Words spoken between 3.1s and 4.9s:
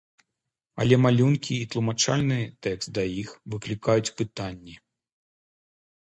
іх выклікаюць пытанні.